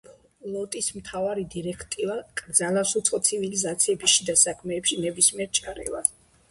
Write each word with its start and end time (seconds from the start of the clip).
ვარსკვლავური 0.05 0.45
ფლოტის 0.53 0.87
მთავარი 0.99 1.43
დირექტივა 1.55 2.15
კრძალავს 2.41 2.97
უცხო 3.01 3.21
ცივილიზაციების 3.29 4.17
შიდა 4.19 4.39
საქმეებში 4.49 5.03
ნებისმიერ 5.05 5.55
ჩარევას. 5.63 6.15